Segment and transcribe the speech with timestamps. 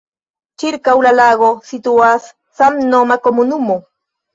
[0.63, 2.29] Ĉirkaŭ la lago situas
[2.63, 3.83] samnoma komunumo.